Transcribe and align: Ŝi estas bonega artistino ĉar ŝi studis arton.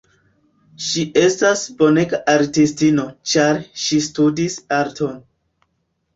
Ŝi 0.85 1.03
estas 1.23 1.65
bonega 1.81 2.21
artistino 2.33 3.07
ĉar 3.35 3.61
ŝi 3.83 4.01
studis 4.09 4.59
arton. 4.81 5.23